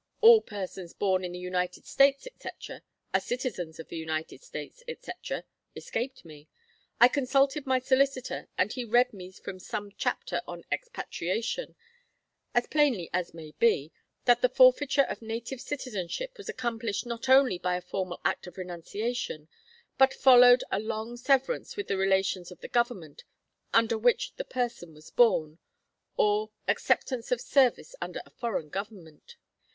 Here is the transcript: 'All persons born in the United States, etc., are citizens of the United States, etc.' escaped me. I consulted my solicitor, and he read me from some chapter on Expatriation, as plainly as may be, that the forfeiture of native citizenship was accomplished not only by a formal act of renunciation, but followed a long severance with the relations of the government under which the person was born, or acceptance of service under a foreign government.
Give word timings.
'All 0.19 0.41
persons 0.41 0.93
born 0.95 1.23
in 1.23 1.31
the 1.31 1.37
United 1.37 1.85
States, 1.85 2.25
etc., 2.25 2.81
are 3.13 3.19
citizens 3.19 3.79
of 3.79 3.89
the 3.89 3.97
United 3.97 4.41
States, 4.41 4.81
etc.' 4.87 5.43
escaped 5.75 6.25
me. 6.25 6.49
I 6.99 7.07
consulted 7.07 7.67
my 7.67 7.77
solicitor, 7.77 8.49
and 8.57 8.73
he 8.73 8.83
read 8.83 9.13
me 9.13 9.31
from 9.31 9.59
some 9.59 9.91
chapter 9.95 10.41
on 10.47 10.63
Expatriation, 10.71 11.75
as 12.55 12.65
plainly 12.65 13.11
as 13.13 13.35
may 13.35 13.51
be, 13.59 13.91
that 14.25 14.41
the 14.41 14.49
forfeiture 14.49 15.03
of 15.03 15.21
native 15.21 15.61
citizenship 15.61 16.35
was 16.35 16.49
accomplished 16.49 17.05
not 17.05 17.29
only 17.29 17.59
by 17.59 17.77
a 17.77 17.81
formal 17.83 18.19
act 18.25 18.47
of 18.47 18.57
renunciation, 18.57 19.49
but 19.99 20.15
followed 20.15 20.63
a 20.71 20.79
long 20.79 21.15
severance 21.15 21.77
with 21.77 21.87
the 21.87 21.95
relations 21.95 22.49
of 22.49 22.61
the 22.61 22.67
government 22.67 23.23
under 23.71 23.99
which 23.99 24.33
the 24.37 24.45
person 24.45 24.95
was 24.95 25.11
born, 25.11 25.59
or 26.17 26.49
acceptance 26.67 27.31
of 27.31 27.39
service 27.39 27.93
under 28.01 28.23
a 28.25 28.31
foreign 28.31 28.69
government. 28.69 29.35